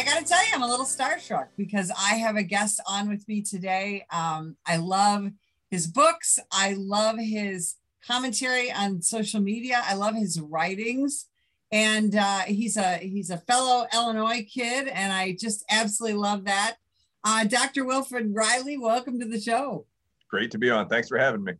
[0.00, 3.10] I got to tell you, I'm a little starstruck because I have a guest on
[3.10, 4.06] with me today.
[4.10, 5.30] Um, I love
[5.70, 6.38] his books.
[6.50, 7.74] I love his
[8.06, 9.82] commentary on social media.
[9.84, 11.26] I love his writings,
[11.70, 16.76] and uh, he's a he's a fellow Illinois kid, and I just absolutely love that.
[17.22, 17.84] Uh, Dr.
[17.84, 19.84] Wilfred Reilly, welcome to the show.
[20.30, 20.88] Great to be on.
[20.88, 21.52] Thanks for having me.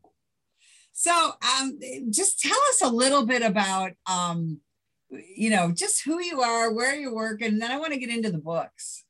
[0.95, 1.13] So,
[1.61, 4.61] um, just tell us a little bit about, um,
[5.11, 8.11] you know, just who you are, where you work, and then I want to get
[8.11, 9.05] into the books.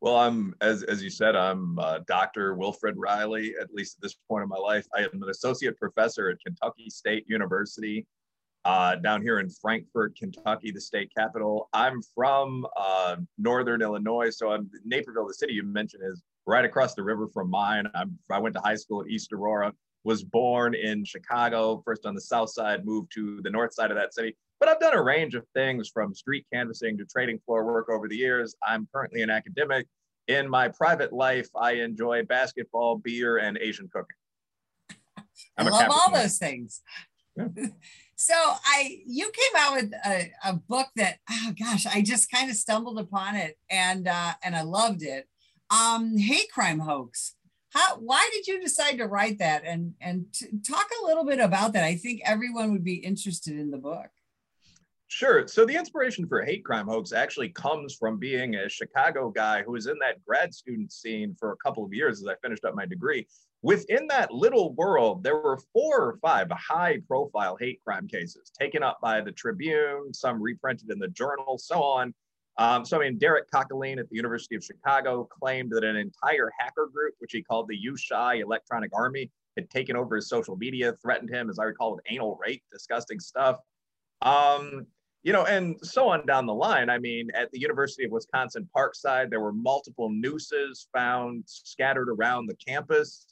[0.00, 2.54] Well, I'm as as you said, I'm uh, Dr.
[2.54, 3.54] Wilfred Reilly.
[3.60, 6.88] At least at this point in my life, I am an associate professor at Kentucky
[6.88, 8.06] State University
[8.64, 11.68] uh, down here in Frankfort, Kentucky, the state capital.
[11.72, 16.94] I'm from uh, northern Illinois, so I'm Naperville, the city you mentioned, is right across
[16.94, 17.86] the river from mine.
[17.94, 19.72] I'm, I went to high school at East Aurora.
[20.02, 23.98] Was born in Chicago, first on the south side, moved to the north side of
[23.98, 24.34] that city.
[24.60, 28.06] But I've done a range of things from street canvassing to trading floor work over
[28.06, 28.54] the years.
[28.62, 29.86] I'm currently an academic.
[30.28, 34.16] In my private life, I enjoy basketball, beer, and Asian cooking.
[35.56, 36.82] I'm i love all those things.
[37.36, 37.48] Yeah.
[38.16, 42.50] so I, you came out with a, a, book that, oh gosh, I just kind
[42.50, 45.26] of stumbled upon it and uh, and I loved it.
[45.70, 47.34] Um, hate crime hoax.
[47.72, 47.96] How?
[47.96, 49.64] Why did you decide to write that?
[49.64, 50.26] And and
[50.66, 51.84] talk a little bit about that.
[51.84, 54.10] I think everyone would be interested in the book.
[55.12, 55.44] Sure.
[55.48, 59.72] So the inspiration for Hate Crime Hoax actually comes from being a Chicago guy who
[59.72, 62.76] was in that grad student scene for a couple of years as I finished up
[62.76, 63.26] my degree.
[63.62, 68.84] Within that little world, there were four or five high profile hate crime cases taken
[68.84, 72.14] up by the Tribune, some reprinted in the Journal, so on.
[72.58, 76.52] Um, so, I mean, Derek Caquelin at the University of Chicago claimed that an entire
[76.56, 80.94] hacker group, which he called the USHI Electronic Army, had taken over his social media,
[81.02, 83.58] threatened him, as I recall, with anal rape, disgusting stuff.
[84.22, 84.86] Um,
[85.22, 86.88] you know, and so on down the line.
[86.88, 92.46] I mean, at the University of Wisconsin Parkside, there were multiple nooses found scattered around
[92.46, 93.26] the campus.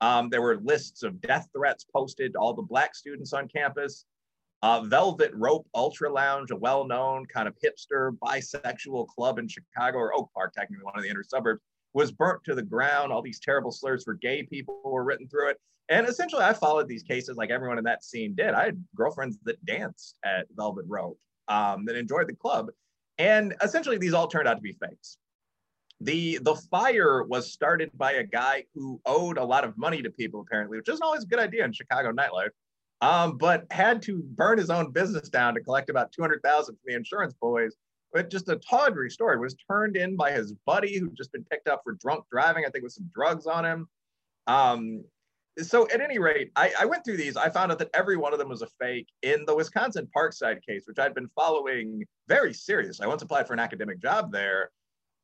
[0.00, 4.04] Um, there were lists of death threats posted to all the Black students on campus.
[4.62, 9.98] Uh, Velvet Rope Ultra Lounge, a well known kind of hipster bisexual club in Chicago,
[9.98, 11.62] or Oak Park, technically one of the inner suburbs,
[11.94, 13.12] was burnt to the ground.
[13.12, 15.60] All these terrible slurs for gay people were written through it.
[15.88, 18.50] And essentially, I followed these cases like everyone in that scene did.
[18.50, 21.18] I had girlfriends that danced at Velvet Rope
[21.48, 22.68] um, that enjoyed the club.
[23.18, 25.18] And essentially, these all turned out to be fakes.
[26.00, 30.10] The, the fire was started by a guy who owed a lot of money to
[30.10, 32.50] people, apparently, which isn't always a good idea in Chicago nightlife,
[33.00, 36.94] um, but had to burn his own business down to collect about 200,000 from the
[36.94, 37.74] insurance boys.
[38.12, 41.68] But just a tawdry story was turned in by his buddy who'd just been picked
[41.68, 43.88] up for drunk driving, I think with some drugs on him.
[44.46, 45.04] Um,
[45.62, 47.36] so at any rate, I, I, went through these.
[47.36, 49.08] I found out that every one of them was a fake.
[49.22, 53.54] In the Wisconsin Parkside case, which I'd been following very serious, I once applied for
[53.54, 54.70] an academic job there.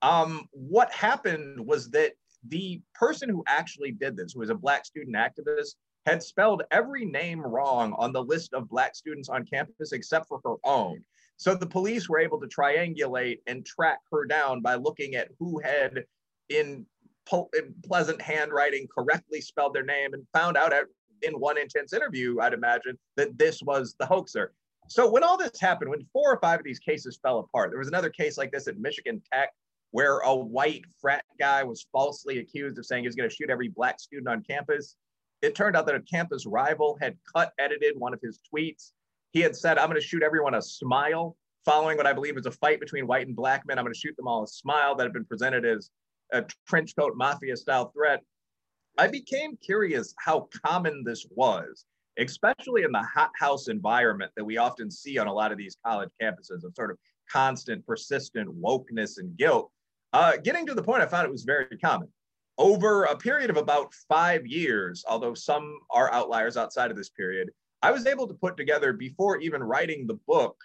[0.02, 2.12] Um, what happened was that
[2.48, 5.74] the person who actually did this, who was a Black student activist,
[6.06, 10.40] had spelled every name wrong on the list of Black students on campus except for
[10.44, 11.02] her own.
[11.36, 15.58] So the police were able to triangulate and track her down by looking at who
[15.60, 16.04] had,
[16.48, 16.86] in
[17.26, 20.84] pleasant handwriting correctly spelled their name and found out at,
[21.22, 24.52] in one intense interview, I'd imagine, that this was the hoaxer.
[24.88, 27.78] So when all this happened, when four or five of these cases fell apart, there
[27.78, 29.50] was another case like this at Michigan Tech
[29.94, 33.48] where a white frat guy was falsely accused of saying he was going to shoot
[33.48, 34.96] every black student on campus.
[35.40, 38.90] It turned out that a campus rival had cut edited one of his tweets.
[39.32, 42.46] He had said, I'm going to shoot everyone a smile, following what I believe was
[42.46, 43.78] a fight between white and black men.
[43.78, 45.90] I'm going to shoot them all a smile that had been presented as
[46.32, 48.20] a trench coat mafia style threat,
[48.98, 51.84] I became curious how common this was,
[52.18, 55.76] especially in the hot house environment that we often see on a lot of these
[55.84, 56.98] college campuses of sort of
[57.30, 59.70] constant, persistent wokeness and guilt.
[60.12, 62.08] Uh, getting to the point, I found it was very common.
[62.56, 67.50] Over a period of about five years, although some are outliers outside of this period,
[67.82, 70.56] I was able to put together, before even writing the book,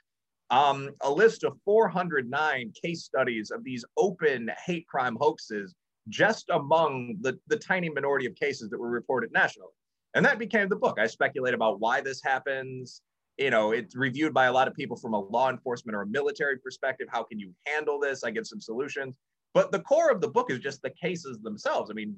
[0.52, 5.76] um, a list of 409 case studies of these open hate crime hoaxes
[6.08, 9.72] just among the, the tiny minority of cases that were reported nationally.
[10.16, 10.98] And that became the book.
[11.00, 13.02] I speculate about why this happens.
[13.38, 16.08] You know, it's reviewed by a lot of people from a law enforcement or a
[16.08, 17.08] military perspective.
[17.12, 18.24] How can you handle this?
[18.24, 19.16] I give some solutions.
[19.54, 21.92] But the core of the book is just the cases themselves.
[21.92, 22.16] I mean,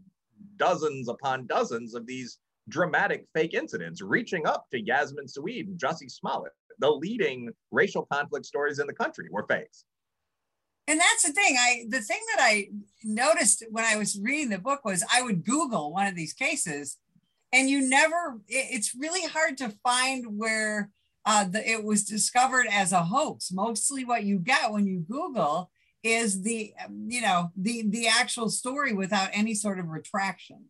[0.56, 2.40] dozens upon dozens of these
[2.70, 8.46] dramatic fake incidents, reaching up to Yasmin Seweid and Jussie Smollett the leading racial conflict
[8.46, 9.86] stories in the country were fakes.
[10.88, 11.56] And that's the thing.
[11.60, 12.70] I the thing that I
[13.04, 16.98] noticed when I was reading the book was I would Google one of these cases,
[17.54, 18.42] and you never.
[18.48, 20.90] it's really hard to find where
[21.26, 23.52] uh, the, it was discovered as a hoax.
[23.52, 25.70] Mostly, what you get when you Google
[26.04, 26.74] is the
[27.08, 30.66] you know the the actual story without any sort of retraction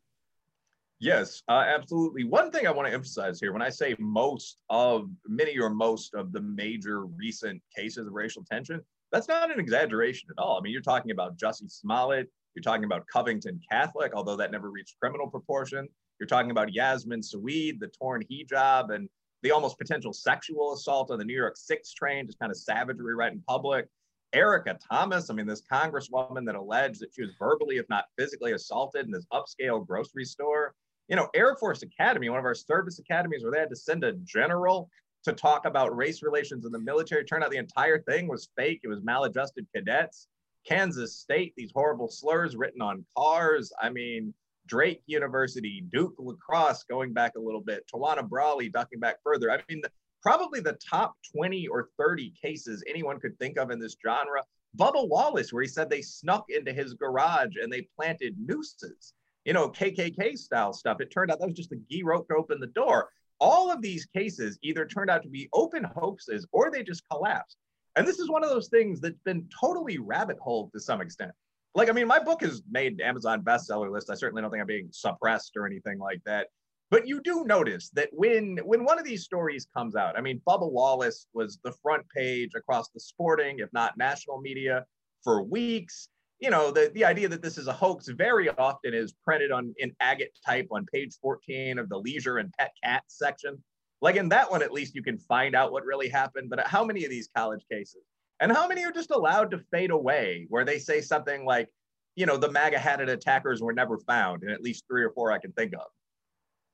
[1.01, 2.23] yes uh, absolutely.
[2.23, 6.13] One thing i want to emphasize here when i say most of many or most
[6.13, 8.79] of the major recent cases of racial tension
[9.11, 10.57] that's not an exaggeration at all.
[10.57, 14.69] I mean you're talking about jussie smollett you're talking about covington catholic although that never
[14.69, 15.87] reached criminal proportion.
[16.19, 19.09] You're talking about yasmin Seweid, the torn hijab and
[19.41, 23.15] the almost potential sexual assault on the new york six train just kind of savagery
[23.15, 23.87] right in public.
[24.33, 28.53] Erica Thomas, I mean, this congresswoman that alleged that she was verbally, if not physically,
[28.53, 30.73] assaulted in this upscale grocery store.
[31.11, 34.05] You know, Air Force Academy, one of our service academies where they had to send
[34.05, 34.89] a general
[35.25, 37.25] to talk about race relations in the military.
[37.25, 38.79] Turned out the entire thing was fake.
[38.85, 40.27] It was maladjusted cadets.
[40.65, 43.73] Kansas State, these horrible slurs written on cars.
[43.81, 44.33] I mean,
[44.67, 49.51] Drake University, Duke lacrosse going back a little bit, Tawana Brawley ducking back further.
[49.51, 49.91] I mean, the,
[50.21, 54.43] probably the top 20 or 30 cases anyone could think of in this genre.
[54.77, 59.13] Bubba Wallace, where he said they snuck into his garage and they planted nooses,
[59.45, 61.01] you know, KKK style stuff.
[61.01, 63.09] It turned out that was just a gee rope to open the door.
[63.39, 67.57] All of these cases either turned out to be open hoaxes or they just collapsed.
[67.95, 71.31] And this is one of those things that's been totally rabbit hole to some extent.
[71.73, 74.09] Like, I mean, my book has made Amazon bestseller list.
[74.09, 76.47] I certainly don't think I'm being suppressed or anything like that.
[76.89, 80.41] But you do notice that when when one of these stories comes out, I mean,
[80.45, 84.85] Bubba Wallace was the front page across the sporting, if not national media,
[85.23, 86.09] for weeks.
[86.41, 89.73] You know, the, the idea that this is a hoax very often is printed on
[89.77, 93.63] in agate type on page 14 of the leisure and pet cat section.
[94.01, 96.49] Like in that one, at least you can find out what really happened.
[96.49, 98.01] But how many of these college cases?
[98.39, 101.69] And how many are just allowed to fade away where they say something like,
[102.15, 105.31] you know, the MAGA hatted attackers were never found, and at least three or four
[105.31, 105.85] I can think of.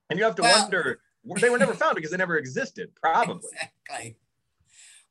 [0.10, 1.00] And you have to well, wonder,
[1.42, 3.50] they were never found because they never existed, probably.
[3.90, 4.18] Exactly.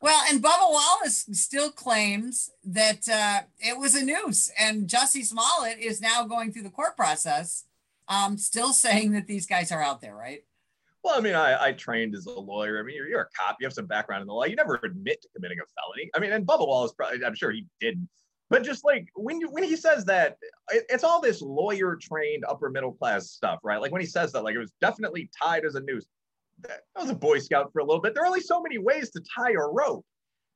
[0.00, 5.78] Well, and Bubba Wallace still claims that uh, it was a noose, and Jussie Smollett
[5.78, 7.64] is now going through the court process,
[8.08, 10.44] um, still saying that these guys are out there, right?
[11.02, 12.78] Well, I mean, I, I trained as a lawyer.
[12.78, 13.56] I mean, you're, you're a cop.
[13.58, 14.44] You have some background in the law.
[14.44, 16.10] You never admit to committing a felony.
[16.14, 18.08] I mean, and Bubba Wallace probably, I'm sure he didn't
[18.48, 20.36] but just like when you when he says that
[20.70, 24.44] it's all this lawyer trained upper middle class stuff right like when he says that
[24.44, 26.06] like it was definitely tied as a noose
[26.60, 28.14] that was a boy scout for a little bit.
[28.14, 30.04] There are only so many ways to tie a rope.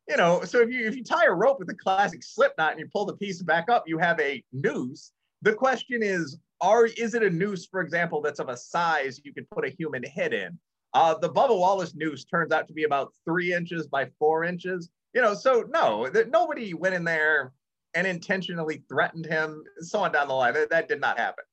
[0.09, 2.73] You know so if you if you tie a rope with a classic slip knot
[2.73, 5.13] and you pull the piece back up you have a noose.
[5.43, 9.33] The question is are is it a noose for example that's of a size you
[9.33, 10.59] can put a human head in?
[10.93, 14.91] Uh, the Bubba Wallace noose turns out to be about three inches by four inches.
[15.15, 17.53] You know so no that nobody went in there
[17.95, 20.55] and intentionally threatened him, so on down the line.
[20.55, 21.45] That, that did not happen.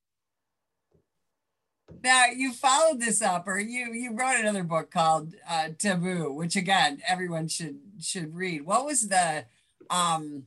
[2.04, 6.56] Now you followed this up, or you you wrote another book called uh, Taboo, which
[6.56, 8.66] again everyone should should read.
[8.66, 9.46] What was the,
[9.90, 10.44] um,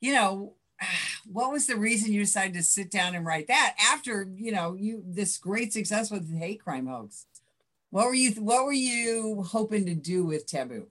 [0.00, 0.54] you know,
[1.32, 4.74] what was the reason you decided to sit down and write that after you know
[4.74, 7.26] you this great success with the hate crime hoax?
[7.90, 10.88] What were you What were you hoping to do with Taboo?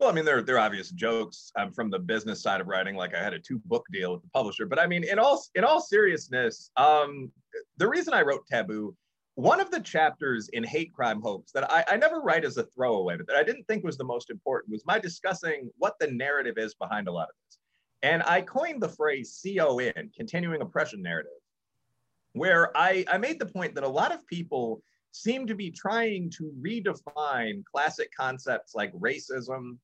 [0.00, 2.96] Well, I mean, there are obvious jokes um, from the business side of writing.
[2.96, 5.44] Like I had a two book deal with the publisher, but I mean, in all
[5.54, 7.30] in all seriousness, um,
[7.76, 8.96] the reason I wrote Taboo,
[9.34, 12.64] one of the chapters in Hate Crime Hoax that I, I never write as a
[12.64, 16.08] throwaway, but that I didn't think was the most important was my discussing what the
[16.08, 17.58] narrative is behind a lot of this.
[18.02, 21.32] And I coined the phrase CON, continuing oppression narrative,
[22.32, 26.30] where I, I made the point that a lot of people seem to be trying
[26.30, 29.78] to redefine classic concepts like racism,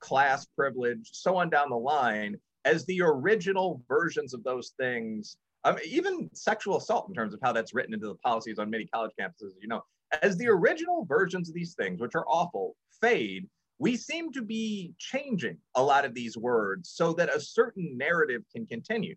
[0.00, 5.36] class privilege, so on down the line, as the original versions of those things.
[5.64, 8.86] Um, even sexual assault, in terms of how that's written into the policies on many
[8.86, 9.82] college campuses, you know,
[10.22, 13.46] as the original versions of these things, which are awful, fade,
[13.78, 18.42] we seem to be changing a lot of these words so that a certain narrative
[18.54, 19.14] can continue.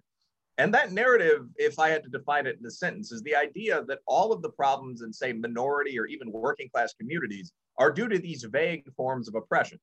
[0.58, 3.84] And that narrative, if I had to define it in a sentence, is the idea
[3.88, 8.08] that all of the problems in, say, minority or even working class communities are due
[8.08, 9.80] to these vague forms of oppression.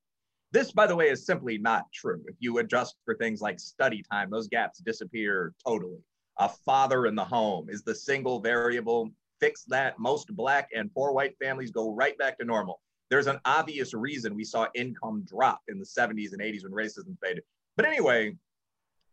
[0.52, 2.22] This, by the way, is simply not true.
[2.26, 5.98] If you adjust for things like study time, those gaps disappear totally.
[6.40, 9.11] A father in the home is the single variable.
[9.40, 9.99] Fix that.
[9.99, 12.80] Most Black and poor white families go right back to normal.
[13.11, 17.14] There's an obvious reason we saw income drop in the 70s and 80s when racism
[17.23, 17.44] faded.
[17.76, 18.37] But anyway,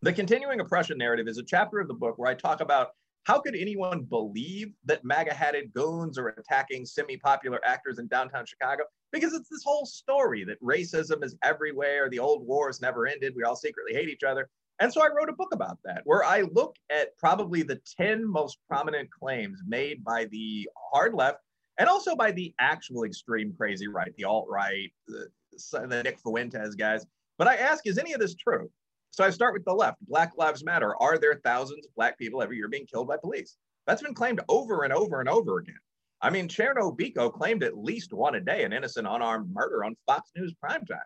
[0.01, 2.91] the continuing oppression narrative is a chapter of the book where I talk about
[3.25, 8.45] how could anyone believe that MAGA hatted goons are attacking semi popular actors in downtown
[8.45, 8.83] Chicago?
[9.11, 13.43] Because it's this whole story that racism is everywhere, the old wars never ended, we
[13.43, 14.49] all secretly hate each other.
[14.79, 18.25] And so I wrote a book about that, where I look at probably the 10
[18.25, 21.39] most prominent claims made by the hard left
[21.79, 25.29] and also by the actual extreme crazy right, the alt right, the,
[25.71, 27.05] the Nick Fuentes guys.
[27.37, 28.69] But I ask, is any of this true?
[29.11, 29.97] So I start with the left.
[30.07, 30.95] Black Lives Matter.
[31.01, 33.57] Are there thousands of Black people every year being killed by police?
[33.87, 35.79] That's been claimed over and over and over again.
[36.21, 39.95] I mean, Cherno Biko claimed at least one a day, an innocent unarmed murder on
[40.05, 40.99] Fox News primetime.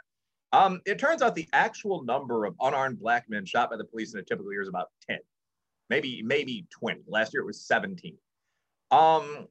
[0.53, 4.13] Um, it turns out the actual number of unarmed black men shot by the police
[4.13, 5.19] in a typical year is about 10,
[5.89, 7.01] maybe, maybe 20.
[7.07, 8.17] Last year it was 17.
[8.91, 9.47] Um,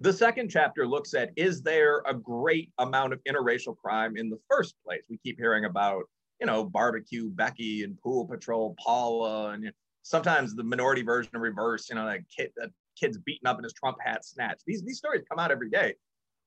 [0.00, 4.38] the second chapter looks at is there a great amount of interracial crime in the
[4.50, 5.02] first place?
[5.08, 6.04] We keep hearing about,
[6.40, 9.70] you know, barbecue Becky and pool patrol Paula, and
[10.02, 13.64] sometimes the minority version of reverse, you know, that kid, that kid's beaten up in
[13.64, 14.64] his Trump hat snatched.
[14.66, 15.94] These, these stories come out every day.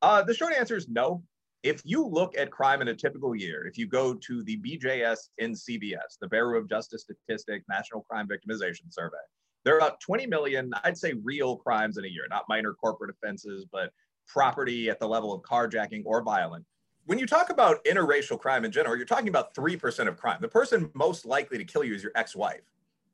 [0.02, 1.24] Uh, the short answer is no.
[1.64, 5.30] If you look at crime in a typical year, if you go to the BJS
[5.42, 9.18] NCVS, the Bureau of Justice Statistics National Crime Victimization Survey,
[9.64, 13.10] there are about 20 million, I'd say, real crimes in a year, not minor corporate
[13.10, 13.92] offenses, but
[14.28, 16.64] property at the level of carjacking or violent.
[17.06, 20.40] When you talk about interracial crime in general, you're talking about 3% of crime.
[20.42, 22.62] The person most likely to kill you is your ex wife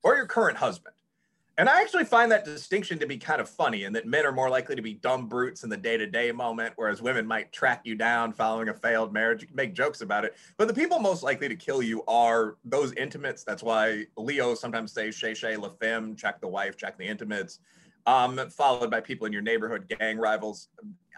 [0.04, 0.96] or your current husband.
[1.60, 4.32] And I actually find that distinction to be kind of funny, and that men are
[4.32, 7.52] more likely to be dumb brutes in the day to day moment, whereas women might
[7.52, 9.46] track you down following a failed marriage.
[9.54, 10.36] Make jokes about it.
[10.58, 13.44] But the people most likely to kill you are those intimates.
[13.44, 17.60] That's why Leo sometimes says, Cherchez La Femme, check the wife, check the intimates,
[18.08, 20.70] um, followed by people in your neighborhood, gang rivals.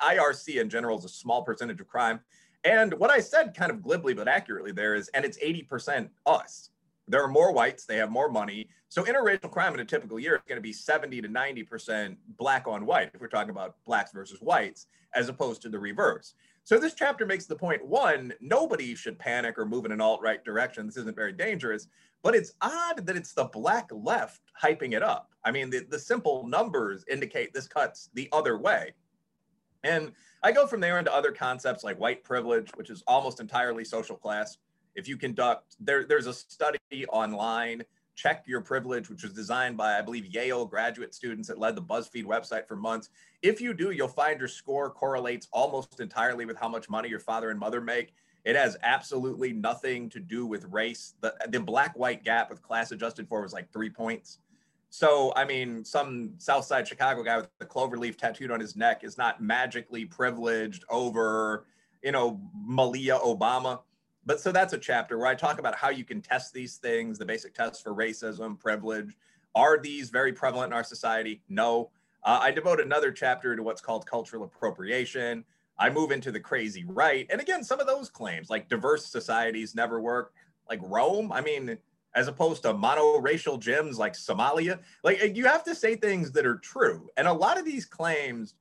[0.03, 2.19] IRC in general is a small percentage of crime.
[2.65, 6.71] And what I said kind of glibly but accurately there is, and it's 80% us
[7.07, 8.67] there are more whites, they have more money.
[8.89, 12.67] So interracial crime in a typical year is going to be 70 to 90% black
[12.67, 16.33] on white, if we're talking about blacks versus whites, as opposed to the reverse.
[16.63, 20.43] So this chapter makes the point one, nobody should panic or move in an alt-right
[20.43, 20.87] direction.
[20.87, 21.87] This isn't very dangerous,
[22.23, 25.29] but it's odd that it's the black left hyping it up.
[25.43, 28.93] I mean, the, the simple numbers indicate this cuts the other way.
[29.83, 33.85] And I go from there into other concepts like white privilege, which is almost entirely
[33.85, 34.57] social class
[34.95, 37.83] if you conduct there there's a study online
[38.15, 41.81] check your privilege which was designed by i believe yale graduate students that led the
[41.81, 43.09] buzzfeed website for months.
[43.41, 47.19] If you do you'll find your score correlates almost entirely with how much money your
[47.19, 48.13] father and mother make.
[48.43, 51.15] It has absolutely nothing to do with race.
[51.21, 54.39] The, the black white gap with class adjusted for was like three points.
[54.89, 58.75] So i mean some south side chicago guy with the clover leaf tattooed on his
[58.75, 61.65] neck is not magically privileged over
[62.01, 63.81] you know malia obama
[64.25, 67.17] but so that's a chapter where I talk about how you can test these things,
[67.17, 69.15] the basic tests for racism, privilege.
[69.53, 71.41] Are these very prevalent in our society?
[71.47, 71.91] No.
[72.23, 75.45] Uh, I devote another chapter to what's called cultural appropriation.
[75.77, 77.27] I move into the crazy right.
[77.29, 80.33] And again, some of those claims, like diverse societies never work,
[80.69, 81.31] like Rome.
[81.31, 81.77] I mean,
[82.15, 86.57] as opposed to monoracial gyms like Somalia, like you have to say things that are
[86.57, 87.09] true.
[87.17, 88.55] And a lot of these claims,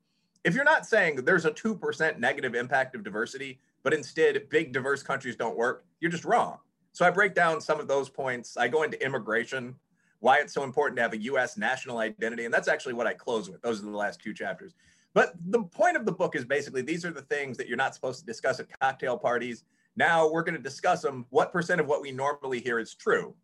[0.44, 5.02] if you're not saying there's a 2% negative impact of diversity, but instead big diverse
[5.02, 6.58] countries don't work, you're just wrong.
[6.92, 8.56] So I break down some of those points.
[8.56, 9.74] I go into immigration,
[10.20, 12.44] why it's so important to have a US national identity.
[12.44, 13.62] And that's actually what I close with.
[13.62, 14.74] Those are the last two chapters.
[15.14, 17.94] But the point of the book is basically these are the things that you're not
[17.94, 19.64] supposed to discuss at cocktail parties.
[19.96, 21.24] Now we're going to discuss them.
[21.30, 23.34] What percent of what we normally hear is true?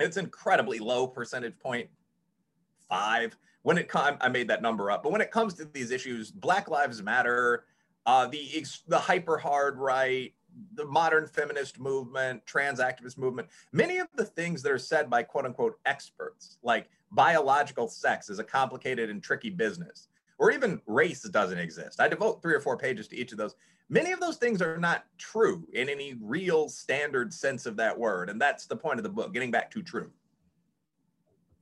[0.00, 1.88] It's incredibly low percentage point,
[2.88, 3.36] five.
[3.68, 5.02] When it comes, I made that number up.
[5.02, 7.66] But when it comes to these issues, Black Lives Matter,
[8.06, 10.32] uh, the the hyper hard right,
[10.72, 15.22] the modern feminist movement, trans activist movement, many of the things that are said by
[15.22, 20.08] quote unquote experts, like biological sex is a complicated and tricky business,
[20.38, 22.00] or even race doesn't exist.
[22.00, 23.54] I devote three or four pages to each of those.
[23.90, 28.30] Many of those things are not true in any real standard sense of that word.
[28.30, 30.10] And that's the point of the book, getting back to true.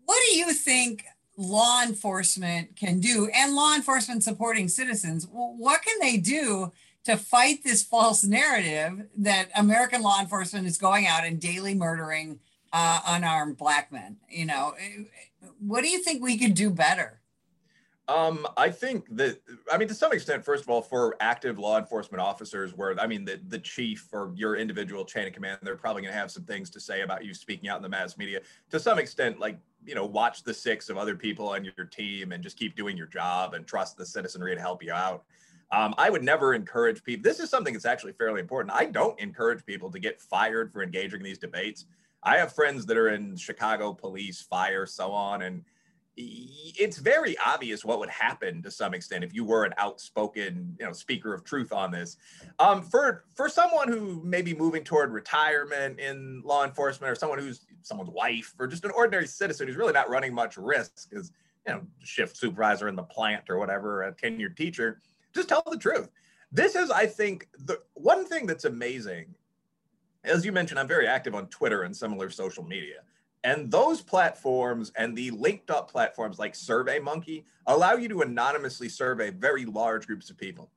[0.05, 1.05] What do you think
[1.37, 5.26] law enforcement can do and law enforcement supporting citizens.
[5.31, 6.73] What can they do
[7.05, 12.40] to fight this false narrative that american law enforcement is going out and daily murdering
[12.73, 14.16] uh, unarmed black men?
[14.28, 14.75] You know
[15.61, 17.21] what do you think we could do better
[18.09, 19.41] um, I think that
[19.73, 23.07] I mean to some extent, first of all, for active law enforcement officers, where I
[23.07, 26.31] mean the the chief or your individual chain of command, they're probably going to have
[26.31, 28.41] some things to say about you speaking out in the mass media.
[28.71, 32.31] To some extent, like you know, watch the six of other people on your team
[32.31, 35.25] and just keep doing your job and trust the citizenry to help you out.
[35.73, 37.29] Um, I would never encourage people.
[37.29, 38.73] This is something that's actually fairly important.
[38.73, 41.87] I don't encourage people to get fired for engaging in these debates.
[42.23, 45.65] I have friends that are in Chicago police, fire, so on, and
[46.16, 50.87] it's very obvious what would happen to some extent if you were an outspoken you
[50.87, 52.16] know speaker of truth on this
[52.58, 57.38] um, for for someone who may be moving toward retirement in law enforcement or someone
[57.38, 61.32] who's someone's wife or just an ordinary citizen who's really not running much risk because
[61.66, 65.00] you know shift supervisor in the plant or whatever a tenured teacher
[65.35, 66.08] just tell the truth
[66.50, 69.35] this is i think the one thing that's amazing
[70.26, 73.02] as you mentioned, I'm very active on Twitter and similar social media.
[73.47, 79.31] And those platforms and the linked up platforms like SurveyMonkey allow you to anonymously survey
[79.31, 80.73] very large groups of people.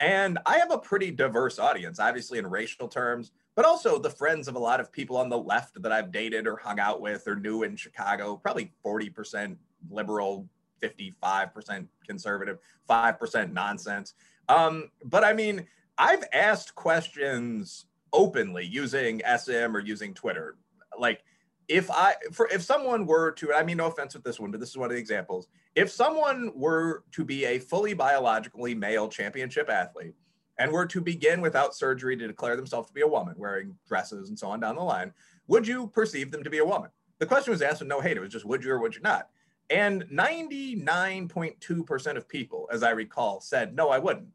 [0.00, 4.48] And I have a pretty diverse audience, obviously in racial terms, but also the friends
[4.48, 7.28] of a lot of people on the left that I've dated or hung out with
[7.28, 9.58] or knew in Chicago, probably 40%
[9.90, 10.48] liberal,
[10.82, 12.58] 55% conservative,
[12.88, 14.14] 5% nonsense.
[14.48, 15.66] Um, but I mean,
[15.98, 20.56] I've asked questions openly using SM or using Twitter.
[20.98, 21.22] Like,
[21.68, 24.60] if I for if someone were to, I mean, no offense with this one, but
[24.60, 25.48] this is one of the examples.
[25.74, 30.14] If someone were to be a fully biologically male championship athlete
[30.58, 34.28] and were to begin without surgery to declare themselves to be a woman, wearing dresses
[34.28, 35.12] and so on down the line,
[35.48, 36.90] would you perceive them to be a woman?
[37.18, 38.16] The question was asked with no hate.
[38.16, 39.28] It was just would you or would you not?
[39.68, 44.28] And 99.2% of people, as I recall, said, no, I wouldn't.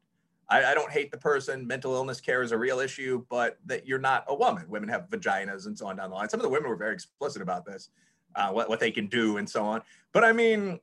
[0.51, 1.65] I, I, don't hate the person.
[1.65, 4.65] Mental illness care is a real issue, but that you're not a woman.
[4.67, 6.27] Women have vaginas and so on down the line.
[6.27, 7.89] Some of the women were very explicit about this,
[8.35, 9.81] uh, what, what they can do and so on.
[10.11, 10.79] But I mean,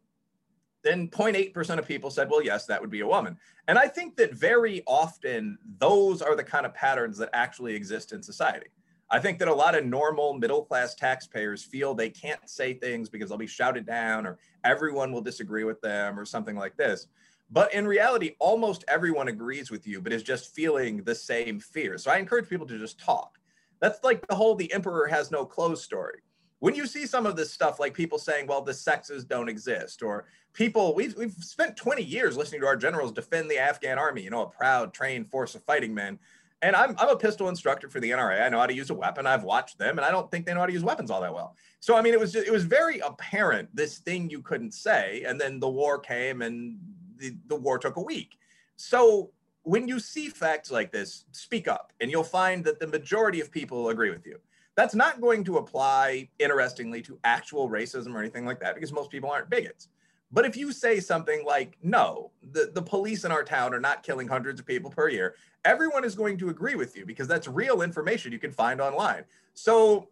[0.82, 3.36] then 0.8% of people said, well, yes, that would be a woman.
[3.66, 8.12] And I think that very often those are the kind of patterns that actually exist
[8.12, 8.68] in society.
[9.10, 13.08] I think that a lot of normal middle class taxpayers feel they can't say things
[13.08, 17.06] because they'll be shouted down or everyone will disagree with them or something like this.
[17.50, 21.96] But in reality, almost everyone agrees with you, but is just feeling the same fear.
[21.96, 23.38] So I encourage people to just talk.
[23.80, 26.20] That's like the whole the emperor has no clothes story.
[26.60, 30.02] When you see some of this stuff, like people saying, well, the sexes don't exist,
[30.02, 34.22] or people, we've, we've spent 20 years listening to our generals defend the Afghan army,
[34.22, 36.18] you know, a proud, trained force of fighting men.
[36.60, 38.42] And I'm, I'm a pistol instructor for the NRA.
[38.42, 39.24] I know how to use a weapon.
[39.24, 41.32] I've watched them, and I don't think they know how to use weapons all that
[41.32, 41.54] well.
[41.78, 45.22] So I mean, it was just, it was very apparent this thing you couldn't say,
[45.24, 46.76] and then the war came, and
[47.18, 48.38] the, the war took a week.
[48.76, 49.30] So
[49.62, 53.50] when you see facts like this, speak up, and you'll find that the majority of
[53.50, 54.38] people agree with you.
[54.76, 59.10] That's not going to apply, interestingly, to actual racism or anything like that, because most
[59.10, 59.88] people aren't bigots.
[60.30, 64.02] But if you say something like, no, the, the police in our town are not
[64.02, 67.48] killing hundreds of people per year, everyone is going to agree with you because that's
[67.48, 69.24] real information you can find online.
[69.54, 70.08] So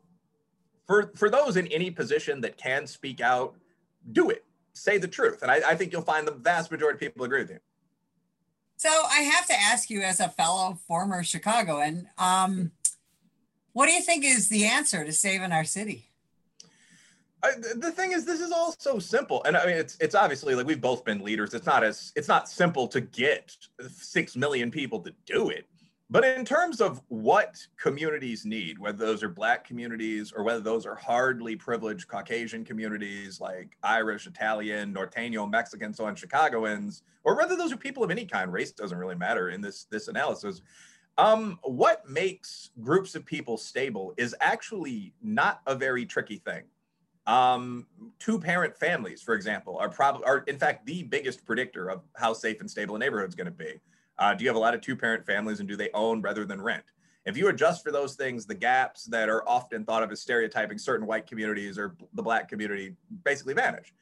[0.86, 3.56] for, for those in any position that can speak out,
[4.12, 4.44] do it.
[4.76, 5.42] Say the truth.
[5.42, 7.58] And I, I think you'll find the vast majority of people agree with you.
[8.76, 12.72] So I have to ask you as a fellow former Chicagoan, um,
[13.72, 16.10] what do you think is the answer to saving our city?
[17.42, 20.54] I, the thing is, this is all so simple, and I mean, it's it's obviously
[20.54, 21.52] like we've both been leaders.
[21.52, 23.54] It's not as it's not simple to get
[23.88, 25.66] six million people to do it.
[26.08, 30.86] But in terms of what communities need, whether those are Black communities or whether those
[30.86, 37.56] are hardly privileged Caucasian communities like Irish, Italian, Norteño, Mexican, so on, Chicagoans, or whether
[37.56, 40.62] those are people of any kind, race doesn't really matter in this this analysis.
[41.18, 46.64] Um, what makes groups of people stable is actually not a very tricky thing.
[47.26, 47.86] Um,
[48.20, 52.32] two parent families, for example, are probably are in fact the biggest predictor of how
[52.32, 53.80] safe and stable a neighborhood is going to be.
[54.18, 56.44] Uh, do you have a lot of two parent families and do they own rather
[56.44, 56.84] than rent?
[57.24, 60.78] If you adjust for those things, the gaps that are often thought of as stereotyping
[60.78, 63.92] certain white communities or the black community basically vanish.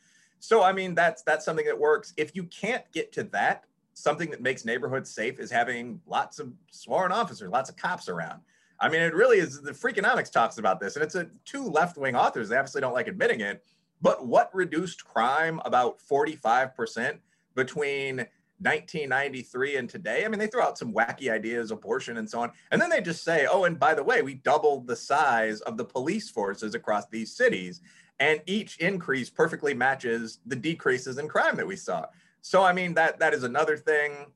[0.40, 2.12] So I mean that's that's something that works.
[2.16, 6.52] If you can't get to that, something that makes neighborhoods safe is having lots of
[6.70, 8.40] sworn officers, lots of cops around.
[8.80, 9.62] I mean, it really is.
[9.62, 12.48] The Freakonomics talks about this, and it's a two left wing authors.
[12.48, 13.64] They obviously don't like admitting it.
[14.02, 17.18] But what reduced crime about 45%
[17.54, 18.26] between
[18.58, 20.24] 1993 and today?
[20.24, 22.52] I mean, they throw out some wacky ideas, abortion and so on.
[22.70, 25.76] And then they just say, oh, and by the way, we doubled the size of
[25.76, 27.80] the police forces across these cities.
[28.20, 32.06] And each increase perfectly matches the decreases in crime that we saw.
[32.40, 34.26] So, I mean, that that is another thing.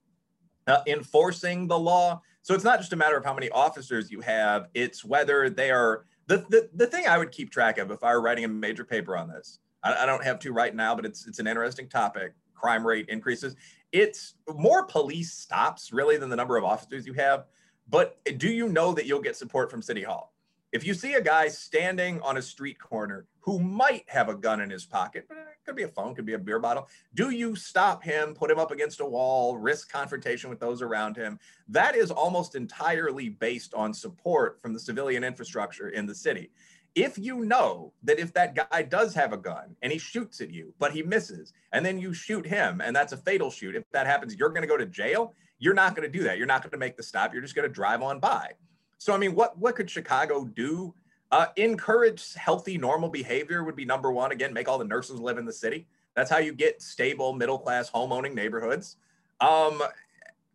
[0.66, 4.22] Uh, enforcing the law so it's not just a matter of how many officers you
[4.22, 8.02] have, it's whether they are the, the, the thing I would keep track of if
[8.02, 9.59] I were writing a major paper on this.
[9.83, 12.33] I, I don't have to right now, but it's it's an interesting topic.
[12.54, 13.54] Crime rate increases.
[13.92, 17.46] It's more police stops really than the number of officers you have.
[17.88, 20.35] But do you know that you'll get support from City Hall?
[20.72, 24.61] If you see a guy standing on a street corner who might have a gun
[24.61, 25.27] in his pocket,
[25.64, 28.59] could be a phone, could be a beer bottle, do you stop him, put him
[28.59, 31.38] up against a wall, risk confrontation with those around him?
[31.68, 36.51] That is almost entirely based on support from the civilian infrastructure in the city.
[36.94, 40.51] If you know that if that guy does have a gun and he shoots at
[40.51, 43.85] you, but he misses, and then you shoot him, and that's a fatal shoot, if
[43.92, 45.35] that happens, you're going to go to jail.
[45.61, 46.38] You're not going to do that.
[46.38, 47.33] You're not going to make the stop.
[47.33, 48.51] You're just going to drive on by.
[48.98, 50.94] So, I mean, what what could Chicago do?
[51.31, 54.33] Uh, encourage healthy, normal behavior would be number one.
[54.33, 55.87] Again, make all the nurses live in the city.
[56.16, 58.96] That's how you get stable, middle class, home owning neighborhoods.
[59.40, 59.83] Um,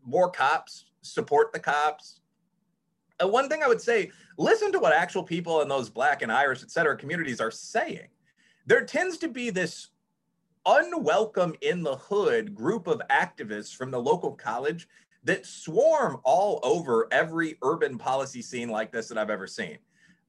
[0.06, 2.20] more cops, support the cops.
[3.28, 6.64] One thing I would say, listen to what actual people in those black and Irish,
[6.64, 8.08] et cetera, communities are saying.
[8.66, 9.90] There tends to be this
[10.66, 14.88] unwelcome in the hood group of activists from the local college
[15.26, 19.78] that swarm all over every urban policy scene like this that I've ever seen.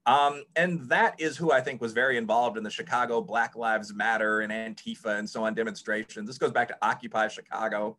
[0.06, 3.94] Um, and that is who I think was very involved in the Chicago Black Lives
[3.94, 6.26] Matter and Antifa and so on demonstrations.
[6.26, 7.96] This goes back to Occupy Chicago.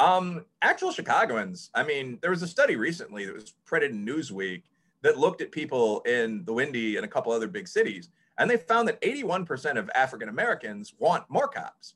[0.00, 4.62] Um, actual Chicagoans, I mean, there was a study recently that was printed in Newsweek
[5.02, 8.56] that looked at people in the Windy and a couple other big cities, and they
[8.56, 11.94] found that 81% of African Americans want more cops.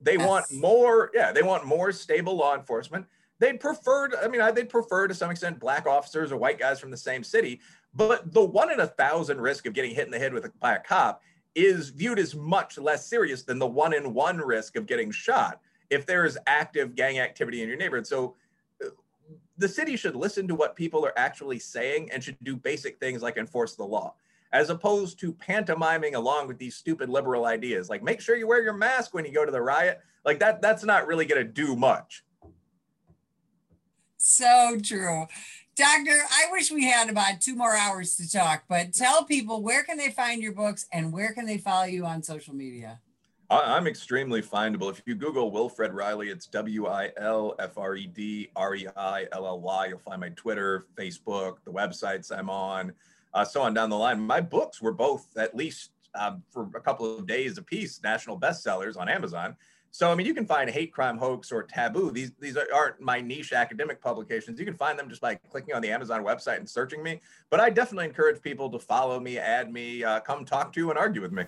[0.00, 0.26] They yes.
[0.26, 3.06] want more, yeah, they want more stable law enforcement.
[3.38, 6.90] They'd prefer, I mean, they'd prefer to some extent black officers or white guys from
[6.90, 7.60] the same city,
[7.94, 10.52] but the one in a thousand risk of getting hit in the head with a,
[10.60, 11.22] by a cop
[11.54, 15.60] is viewed as much less serious than the one in one risk of getting shot
[15.92, 18.06] if there is active gang activity in your neighborhood.
[18.06, 18.34] So
[18.82, 18.88] uh,
[19.58, 23.20] the city should listen to what people are actually saying and should do basic things
[23.20, 24.14] like enforce the law,
[24.54, 28.62] as opposed to pantomiming along with these stupid liberal ideas, like make sure you wear
[28.62, 30.00] your mask when you go to the riot.
[30.24, 32.24] Like that, that's not really going to do much.
[34.16, 35.26] So true.
[35.76, 39.82] Doctor, I wish we had about two more hours to talk, but tell people where
[39.84, 43.00] can they find your books and where can they follow you on social media?
[43.60, 44.90] I'm extremely findable.
[44.90, 48.88] If you Google Wilfred Reilly, it's W I L F R E D R E
[48.96, 49.86] I L L Y.
[49.86, 52.92] You'll find my Twitter, Facebook, the websites I'm on,
[53.34, 54.20] uh, so on down the line.
[54.20, 58.38] My books were both at least um, for a couple of days a piece national
[58.38, 59.56] bestsellers on Amazon.
[59.90, 62.10] So I mean, you can find Hate Crime Hoax or Taboo.
[62.10, 64.58] These these aren't my niche academic publications.
[64.58, 67.20] You can find them just by clicking on the Amazon website and searching me.
[67.50, 70.98] But I definitely encourage people to follow me, add me, uh, come talk to and
[70.98, 71.44] argue with me.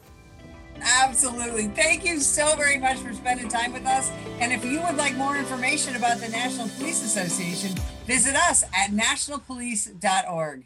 [0.82, 1.68] Absolutely.
[1.68, 4.10] Thank you so very much for spending time with us.
[4.40, 7.74] And if you would like more information about the National Police Association,
[8.06, 10.64] visit us at nationalpolice.org.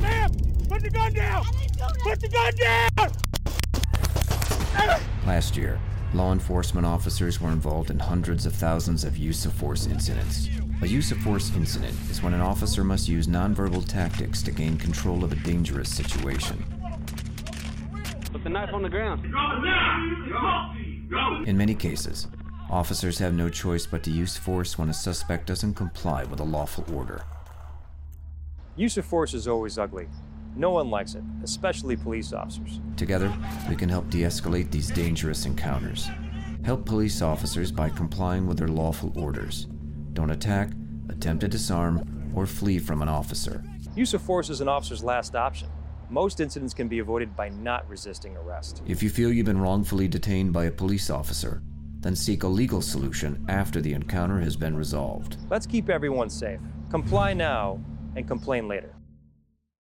[0.00, 0.30] Ma'am,
[0.68, 1.44] put the gun down!
[2.02, 3.12] Put the gun down!
[5.26, 5.78] Last year,
[6.14, 10.48] law enforcement officers were involved in hundreds of thousands of use of force incidents.
[10.82, 14.76] A use of force incident is when an officer must use nonverbal tactics to gain
[14.76, 16.64] control of a dangerous situation.
[18.32, 19.24] Put the knife on the ground.
[21.46, 22.28] In many cases,
[22.70, 26.44] officers have no choice but to use force when a suspect doesn't comply with a
[26.44, 27.22] lawful order.
[28.74, 30.08] Use of force is always ugly.
[30.56, 32.80] No one likes it, especially police officers.
[32.96, 33.30] Together,
[33.68, 36.08] we can help de escalate these dangerous encounters.
[36.64, 39.66] Help police officers by complying with their lawful orders.
[40.14, 40.70] Don't attack,
[41.10, 43.62] attempt to disarm, or flee from an officer.
[43.94, 45.68] Use of force is an officer's last option.
[46.12, 48.82] Most incidents can be avoided by not resisting arrest.
[48.86, 51.62] If you feel you've been wrongfully detained by a police officer,
[52.00, 55.38] then seek a legal solution after the encounter has been resolved.
[55.48, 56.60] Let's keep everyone safe.
[56.90, 57.80] Comply now
[58.14, 58.94] and complain later.